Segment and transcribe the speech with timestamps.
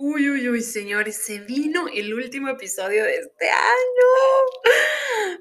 [0.00, 4.06] Uy, uy, uy, señores, se vino el último episodio de este año.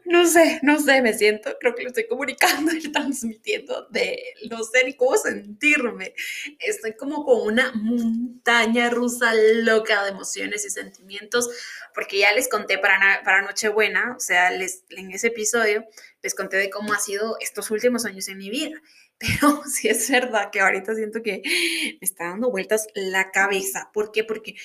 [0.06, 4.20] No sé, no sé, me siento, creo que lo estoy comunicando y transmitiendo de,
[4.50, 6.16] no sé ni cómo sentirme.
[6.60, 11.50] Estoy como con una montaña rusa loca de emociones y sentimientos,
[11.94, 15.86] porque ya les conté para, para Nochebuena, o sea, les, en ese episodio
[16.24, 18.82] les conté de cómo ha sido estos últimos años en mi vida.
[19.20, 23.90] Pero sí es verdad que ahorita siento que me está dando vueltas la cabeza.
[23.94, 24.24] ¿Por qué?
[24.24, 24.56] Porque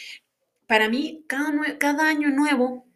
[0.66, 2.87] para mí cada, cada año nuevo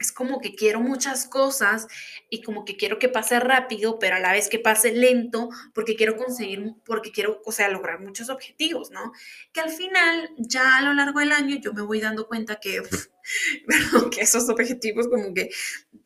[0.00, 1.86] es como que quiero muchas cosas
[2.30, 5.94] y como que quiero que pase rápido, pero a la vez que pase lento, porque
[5.94, 9.12] quiero conseguir, porque quiero, o sea, lograr muchos objetivos, ¿no?
[9.52, 12.82] Que al final, ya a lo largo del año, yo me voy dando cuenta que,
[14.10, 15.50] que esos objetivos como que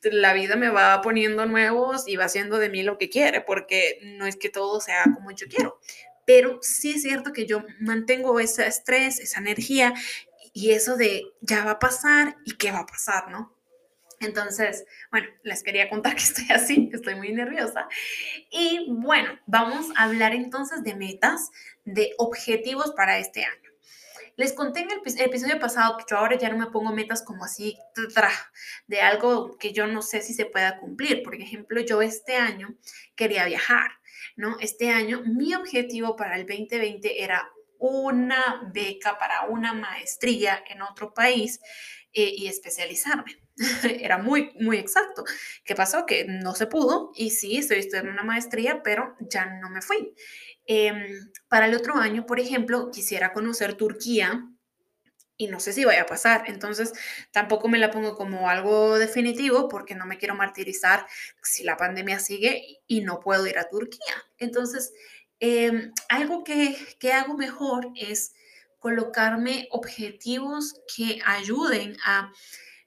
[0.02, 4.00] la vida me va poniendo nuevos y va haciendo de mí lo que quiere, porque
[4.02, 5.78] no es que todo sea como yo quiero.
[6.26, 9.94] Pero sí es cierto que yo mantengo ese estrés, esa energía
[10.52, 13.53] y eso de ya va a pasar y qué va a pasar, ¿no?
[14.20, 17.88] Entonces, bueno, les quería contar que estoy así, estoy muy nerviosa.
[18.50, 21.50] Y bueno, vamos a hablar entonces de metas,
[21.84, 23.74] de objetivos para este año.
[24.36, 27.44] Les conté en el episodio pasado que yo ahora ya no me pongo metas como
[27.44, 27.78] así
[28.88, 31.22] de algo que yo no sé si se pueda cumplir.
[31.22, 32.74] Por ejemplo, yo este año
[33.14, 33.92] quería viajar,
[34.34, 34.56] ¿no?
[34.58, 37.48] Este año mi objetivo para el 2020 era
[37.78, 41.60] una beca para una maestría en otro país
[42.12, 43.43] eh, y especializarme.
[44.00, 45.24] Era muy, muy exacto.
[45.64, 46.06] ¿Qué pasó?
[46.06, 50.14] Que no se pudo y sí, estoy estudiando una maestría, pero ya no me fui.
[50.66, 54.48] Em, para el otro año, por ejemplo, quisiera conocer Turquía
[55.36, 56.44] y no sé si vaya a pasar.
[56.46, 56.92] Entonces,
[57.32, 61.06] tampoco me la pongo como algo definitivo porque no me quiero martirizar
[61.42, 64.14] si la pandemia sigue y no puedo ir a Turquía.
[64.38, 64.92] Entonces,
[65.40, 68.34] em, algo que, que hago mejor es
[68.78, 72.30] colocarme objetivos que ayuden a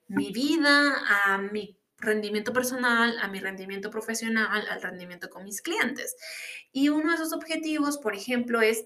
[0.07, 6.15] mi vida, a mi rendimiento personal, a mi rendimiento profesional, al rendimiento con mis clientes.
[6.71, 8.85] Y uno de esos objetivos, por ejemplo, es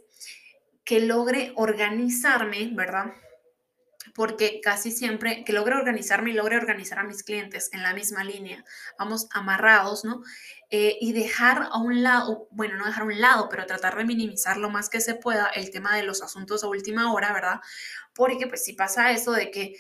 [0.84, 3.14] que logre organizarme, ¿verdad?
[4.16, 8.24] Porque casi siempre, que logre organizarme y logre organizar a mis clientes en la misma
[8.24, 8.66] línea,
[8.98, 10.24] vamos amarrados, ¿no?
[10.70, 14.06] Eh, y dejar a un lado, bueno, no dejar a un lado, pero tratar de
[14.06, 17.62] minimizar lo más que se pueda el tema de los asuntos a última hora, ¿verdad?
[18.14, 19.76] Porque pues si pasa eso de que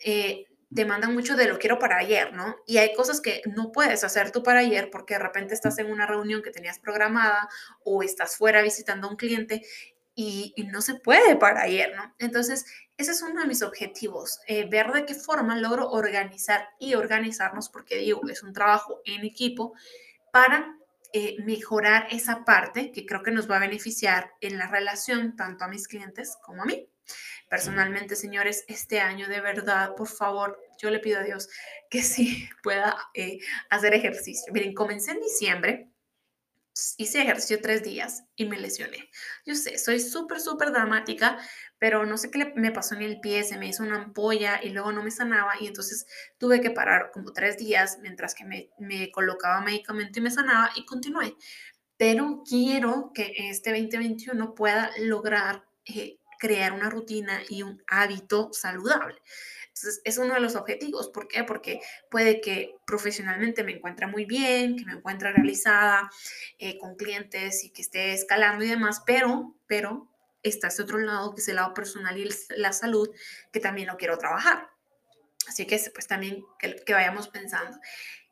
[0.00, 2.56] eh, te mandan mucho de lo quiero para ayer, ¿no?
[2.66, 5.90] Y hay cosas que no puedes hacer tú para ayer porque de repente estás en
[5.90, 7.48] una reunión que tenías programada
[7.82, 9.62] o estás fuera visitando a un cliente
[10.14, 12.14] y, no se puede para ayer, ¿no?
[12.18, 12.66] Entonces,
[12.96, 17.68] ese es uno de mis objetivos, eh, ver de qué forma logro organizar y organizarnos,
[17.68, 19.74] porque digo, es un trabajo en equipo
[20.32, 20.76] para
[21.12, 25.64] eh, mejorar esa parte que creo que nos va a beneficiar en la relación tanto
[25.64, 26.88] a mis clientes como a mí.
[27.48, 31.48] Personalmente, señores, este año de verdad, por favor, yo le pido a Dios
[31.90, 33.38] que sí pueda eh,
[33.70, 34.52] hacer ejercicio.
[34.52, 35.88] Miren, comencé en diciembre,
[36.98, 39.08] hice ejercicio tres días y me lesioné.
[39.46, 41.38] Yo sé, soy súper, súper dramática,
[41.78, 44.70] pero no sé qué me pasó en el pie, se me hizo una ampolla y
[44.70, 46.06] luego no me sanaba y entonces
[46.38, 50.70] tuve que parar como tres días mientras que me, me colocaba medicamento y me sanaba
[50.76, 51.36] y continué.
[51.96, 59.20] Pero quiero que este 2021 pueda lograr eh, crear una rutina y un hábito saludable.
[59.68, 61.10] Entonces, es uno de los objetivos.
[61.10, 61.44] ¿Por qué?
[61.44, 61.80] Porque
[62.10, 66.10] puede que profesionalmente me encuentre muy bien, que me encuentre realizada
[66.58, 70.08] eh, con clientes y que esté escalando y demás, pero, pero
[70.42, 73.10] está ese otro lado, que es el lado personal y la salud,
[73.52, 74.70] que también lo quiero trabajar.
[75.46, 77.78] Así que pues también que, que vayamos pensando.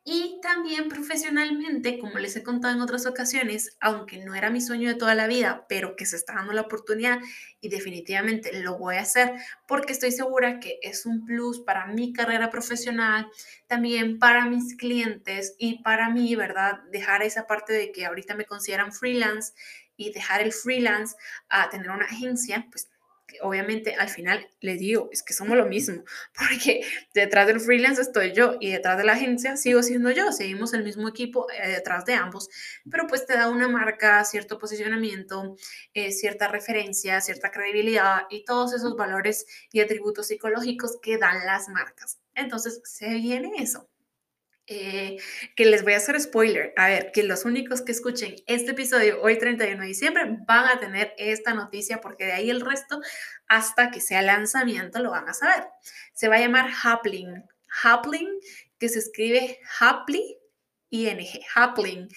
[0.07, 4.87] Y también profesionalmente, como les he contado en otras ocasiones, aunque no era mi sueño
[4.87, 7.17] de toda la vida, pero que se está dando la oportunidad
[7.59, 9.33] y definitivamente lo voy a hacer
[9.67, 13.27] porque estoy segura que es un plus para mi carrera profesional,
[13.65, 16.83] también para mis clientes y para mí, ¿verdad?
[16.91, 19.53] Dejar esa parte de que ahorita me consideran freelance
[19.97, 21.15] y dejar el freelance
[21.49, 22.89] a tener una agencia, pues
[23.41, 26.03] obviamente al final les digo, es que somos lo mismo,
[26.37, 26.81] porque
[27.13, 30.83] detrás del freelance estoy yo y detrás de la agencia sigo siendo yo, seguimos el
[30.83, 32.49] mismo equipo eh, detrás de ambos,
[32.89, 35.55] pero pues te da una marca, cierto posicionamiento,
[35.93, 41.69] eh, cierta referencia, cierta credibilidad y todos esos valores y atributos psicológicos que dan las
[41.69, 42.19] marcas.
[42.35, 43.89] Entonces se viene eso.
[44.67, 45.17] Eh,
[45.55, 46.73] que les voy a hacer spoiler.
[46.75, 50.79] A ver, que los únicos que escuchen este episodio hoy 31 de diciembre van a
[50.79, 52.99] tener esta noticia porque de ahí el resto,
[53.47, 55.67] hasta que sea lanzamiento, lo van a saber.
[56.13, 57.43] Se va a llamar Hapling.
[57.83, 58.29] Hapling,
[58.79, 60.37] que se escribe Happy,
[60.89, 62.07] ING, Hapling.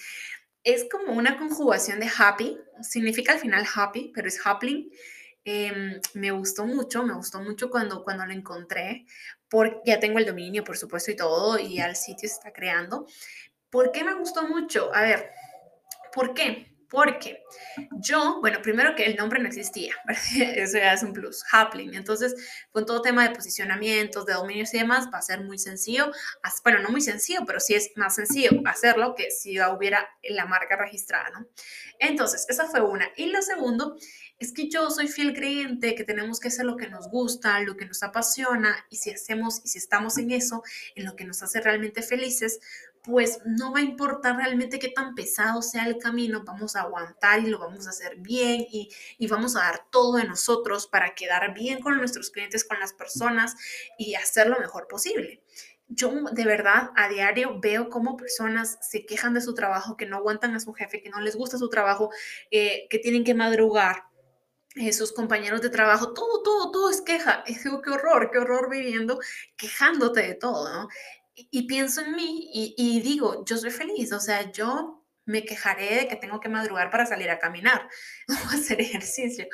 [0.63, 4.91] Es como una conjugación de happy, significa al final happy, pero es Hapling.
[5.45, 9.05] Em, me gustó mucho, me gustó mucho cuando, cuando lo encontré,
[9.49, 12.53] porque ya tengo el dominio, por supuesto, y todo, y ya el sitio se está
[12.53, 13.07] creando.
[13.69, 14.91] ¿Por qué me gustó mucho?
[14.93, 15.31] A ver,
[16.13, 16.68] ¿por qué?
[16.89, 17.43] Porque
[17.99, 19.93] yo, bueno, primero que el nombre no existía,
[20.55, 21.93] eso ya es un plus, Hapling.
[21.93, 22.35] Entonces,
[22.71, 26.11] con todo tema de posicionamientos, de dominios y demás, va a ser muy sencillo.
[26.63, 30.45] Bueno, no muy sencillo, pero sí es más sencillo hacerlo que si ya hubiera la
[30.45, 31.47] marca registrada, ¿no?
[31.99, 33.09] Entonces, esa fue una.
[33.15, 33.97] Y lo segundo
[34.39, 37.75] es que yo soy fiel creyente que tenemos que hacer lo que nos gusta, lo
[37.75, 40.63] que nos apasiona, y si hacemos y si estamos en eso,
[40.95, 42.59] en lo que nos hace realmente felices,
[43.03, 47.39] pues no va a importar realmente qué tan pesado sea el camino, vamos a aguantar
[47.39, 51.15] y lo vamos a hacer bien y, y, vamos a dar todo de nosotros para
[51.15, 53.55] quedar bien con nuestros clientes, con las personas
[53.97, 55.41] y hacer lo mejor posible.
[55.87, 60.17] Yo de verdad a diario veo cómo personas se quejan de su trabajo, que no
[60.17, 62.11] aguantan a su jefe, que no les gusta su trabajo,
[62.51, 64.03] eh, que tienen que madrugar,
[64.75, 67.43] eh, sus compañeros de trabajo, todo, todo, todo es queja.
[67.47, 69.19] Y digo, qué horror, qué horror viviendo
[69.57, 70.87] quejándote de todo, ¿no?
[71.51, 76.07] Y, pienso en mí y, digo, yo soy feliz, o sea, yo me quejaré de
[76.07, 77.87] que tengo que madrugar para salir a caminar
[78.29, 79.47] o hacer ejercicio,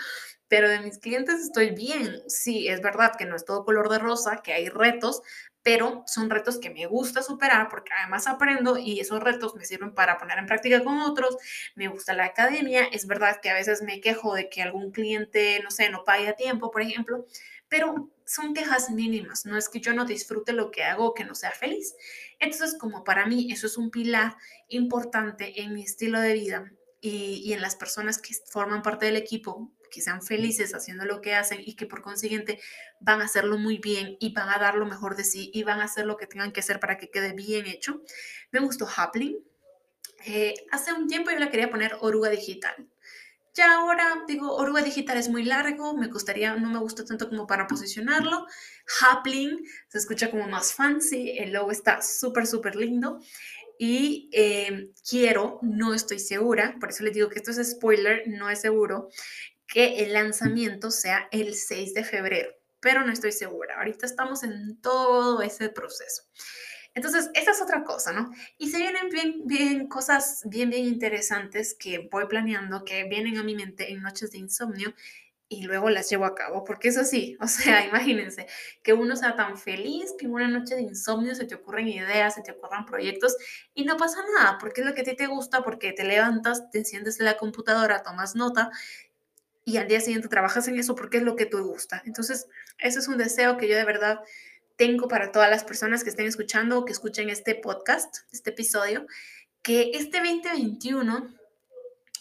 [0.48, 2.24] pero de mis clientes estoy bien.
[2.28, 5.22] Sí, es verdad que no es todo color de rosa, que hay retos,
[5.64, 9.96] pero son retos que me gusta superar porque además aprendo y esos retos me sirven
[9.96, 11.38] para poner en práctica con otros.
[11.76, 12.86] Me gusta la academia.
[12.86, 16.28] Es verdad que a veces me quejo de que algún cliente, no sé, no pague
[16.28, 17.26] a tiempo, por ejemplo,
[17.68, 19.46] pero son quejas mínimas.
[19.46, 21.96] No es que yo no disfrute lo que hago o que no sea feliz.
[22.40, 24.36] Entonces, como para mí eso es un pilar
[24.68, 29.18] importante en mi estilo de vida y, y en las personas que forman parte del
[29.18, 32.60] equipo, que sean felices haciendo lo que hacen y que por consiguiente
[33.00, 35.80] van a hacerlo muy bien y van a dar lo mejor de sí y van
[35.80, 38.02] a hacer lo que tengan que hacer para que quede bien hecho.
[38.52, 39.38] Me gustó Hapling.
[40.26, 42.74] Eh, hace un tiempo yo le quería poner oruga digital.
[43.56, 47.48] Ya ahora digo, oruga digital es muy largo, me gustaría, no me gusta tanto como
[47.48, 48.46] para posicionarlo.
[49.00, 53.22] Hapling se escucha como más fancy, el logo está súper, súper lindo
[53.80, 58.50] y eh, quiero, no estoy segura, por eso les digo que esto es spoiler, no
[58.50, 59.08] es seguro,
[59.66, 62.50] que el lanzamiento sea el 6 de febrero,
[62.82, 63.78] pero no estoy segura.
[63.78, 66.24] Ahorita estamos en todo ese proceso.
[66.96, 68.32] Entonces, esa es otra cosa, ¿no?
[68.58, 73.44] Y se vienen bien, bien cosas bien, bien interesantes que voy planeando, que vienen a
[73.44, 74.94] mi mente en noches de insomnio
[75.48, 78.48] y luego las llevo a cabo, porque es así, o sea, imagínense
[78.82, 82.36] que uno sea tan feliz que en una noche de insomnio se te ocurren ideas,
[82.36, 83.36] se te ocurran proyectos
[83.74, 86.72] y no pasa nada, porque es lo que a ti te gusta, porque te levantas,
[86.72, 88.72] te enciendes la computadora, tomas nota
[89.66, 92.02] y al día siguiente trabajas en eso porque es lo que te gusta.
[92.06, 94.20] Entonces, ese es un deseo que yo de verdad
[94.76, 99.06] tengo para todas las personas que estén escuchando o que escuchen este podcast, este episodio,
[99.62, 101.34] que este 2021,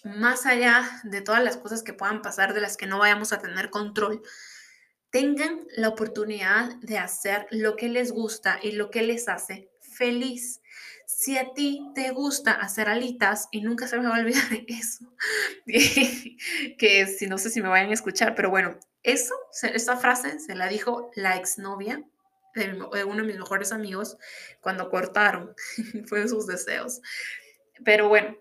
[0.05, 3.39] más allá de todas las cosas que puedan pasar, de las que no vayamos a
[3.39, 4.23] tener control,
[5.11, 10.61] tengan la oportunidad de hacer lo que les gusta y lo que les hace feliz.
[11.06, 15.12] Si a ti te gusta hacer alitas, y nunca se me va a olvidar eso,
[16.79, 20.55] que si no sé si me vayan a escuchar, pero bueno, eso, esta frase se
[20.55, 22.03] la dijo la exnovia
[22.55, 24.17] de, uno de mis mejores amigos
[24.61, 25.55] cuando cortaron,
[26.06, 27.01] fue de sus deseos.
[27.84, 28.37] Pero bueno,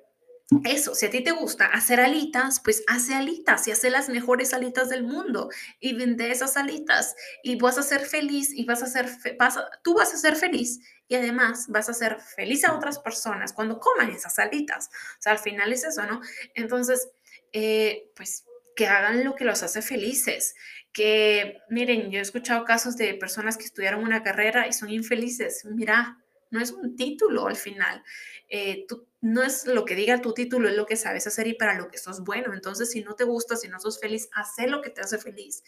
[0.65, 4.53] eso, si a ti te gusta hacer alitas, pues hace alitas y hace las mejores
[4.53, 8.88] alitas del mundo y vende esas alitas y vas a ser feliz y vas a
[8.88, 13.00] ser, vas tú vas a ser feliz y además vas a ser feliz a otras
[13.00, 14.89] personas cuando coman esas alitas.
[15.17, 16.22] O sea, al final es eso, ¿no?
[16.53, 17.10] Entonces,
[17.51, 20.56] eh, pues que hagan lo que los hace felices.
[20.92, 25.65] Que, miren, yo he escuchado casos de personas que estudiaron una carrera y son infelices.
[25.65, 28.03] Mira, no es un título al final.
[28.48, 31.53] Eh, tú, no es lo que diga tu título, es lo que sabes hacer y
[31.53, 32.53] para lo que sos bueno.
[32.53, 35.63] Entonces, si no te gusta, si no sos feliz, haz lo que te hace feliz.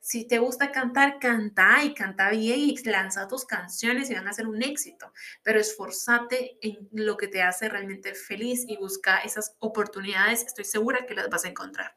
[0.00, 4.32] Si te gusta cantar, canta y canta bien y lanza tus canciones y van a
[4.32, 5.12] ser un éxito.
[5.42, 10.44] Pero esforzate en lo que te hace realmente feliz y busca esas oportunidades.
[10.44, 11.96] Estoy segura que las vas a encontrar.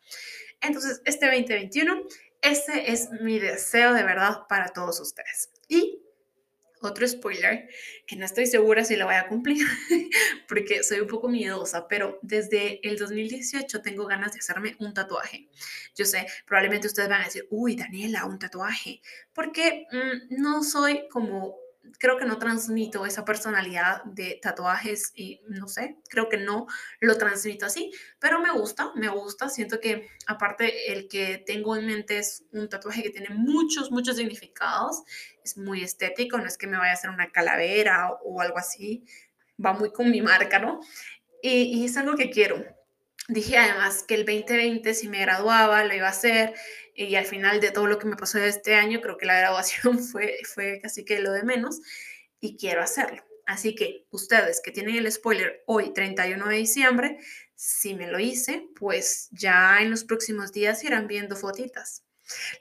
[0.61, 2.03] Entonces, este 2021,
[2.41, 5.51] ese es mi deseo de verdad para todos ustedes.
[5.67, 6.01] Y
[6.81, 7.69] otro spoiler,
[8.07, 9.65] que no estoy segura si lo voy a cumplir,
[10.47, 15.47] porque soy un poco miedosa, pero desde el 2018 tengo ganas de hacerme un tatuaje.
[15.95, 19.01] Yo sé, probablemente ustedes van a decir, uy, Daniela, un tatuaje,
[19.33, 21.60] porque mm, no soy como
[21.99, 26.67] creo que no transmito esa personalidad de tatuajes y no sé, creo que no
[26.99, 31.85] lo transmito así, pero me gusta, me gusta, siento que aparte el que tengo en
[31.85, 35.03] mente es un tatuaje que tiene muchos, muchos significados,
[35.43, 39.03] es muy estético, no es que me vaya a hacer una calavera o, algo así,
[39.63, 40.79] va muy con mi marca, ¿no?
[41.41, 42.63] Y, y es algo que quiero.
[43.27, 46.53] Dije además que el 2020 si me graduaba lo iba a hacer
[46.95, 49.99] y al final de todo lo que me pasó este año, creo que la graduación
[50.03, 51.81] fue, fue casi que lo de menos
[52.39, 53.23] y quiero hacerlo.
[53.45, 57.19] Así que ustedes que tienen el spoiler hoy, 31 de diciembre,
[57.55, 62.03] si me lo hice, pues ya en los próximos días irán viendo fotitas.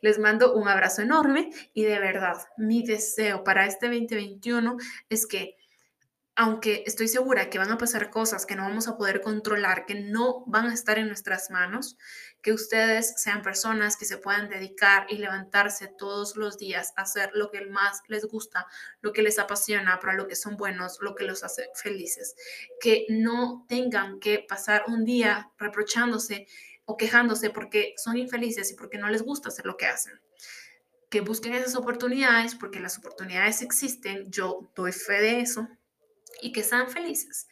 [0.01, 4.77] Les mando un abrazo enorme y de verdad, mi deseo para este 2021
[5.09, 5.60] es que
[6.41, 9.95] aunque estoy segura que van a pasar cosas que no vamos a poder controlar, que
[9.95, 11.99] no van a estar en nuestras manos,
[12.41, 17.31] que ustedes sean personas que se puedan dedicar y levantarse todos los días a hacer
[17.35, 18.67] lo que más les gusta,
[19.03, 22.35] lo que les apasiona, para lo que son buenos, lo que los hace felices,
[22.81, 26.47] que no tengan que pasar un día reprochándose
[26.87, 30.19] o quejándose porque son infelices y porque no les gusta hacer lo que hacen.
[31.11, 35.69] Que busquen esas oportunidades porque las oportunidades existen, yo doy fe de eso,
[36.43, 37.49] y que sean felices.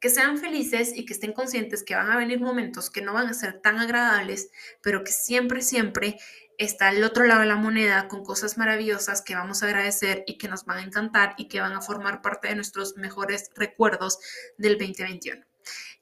[0.00, 3.28] Que sean felices y que estén conscientes que van a venir momentos que no van
[3.28, 4.50] a ser tan agradables,
[4.82, 6.18] pero que siempre, siempre
[6.58, 10.38] está al otro lado de la moneda con cosas maravillosas que vamos a agradecer y
[10.38, 14.18] que nos van a encantar y que van a formar parte de nuestros mejores recuerdos
[14.58, 15.44] del 2021.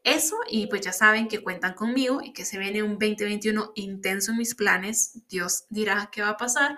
[0.02, 4.32] Eso, y pues ya saben que cuentan conmigo y que se viene un 2021 intenso
[4.32, 5.22] en mis planes.
[5.28, 6.76] Dios dirá qué va a pasar,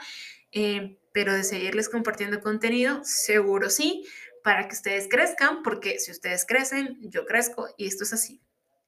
[0.52, 4.04] eh, pero de seguirles compartiendo contenido, seguro sí
[4.46, 8.40] para que ustedes crezcan, porque si ustedes crecen, yo crezco y esto es así.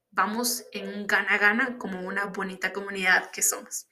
[0.09, 3.89] Vamos en un gana-gana como una bonita comunidad que somos.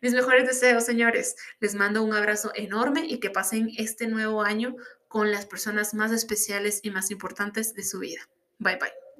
[0.00, 1.36] Mis mejores deseos, señores.
[1.60, 4.76] Les mando un abrazo enorme y que pasen este nuevo año
[5.08, 8.26] con las personas más especiales y más importantes de su vida.
[8.58, 9.00] Bye bye.